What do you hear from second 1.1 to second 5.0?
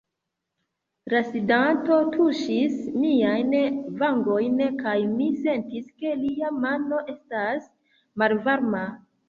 La sidanto tuŝis miajn vangojn, kaj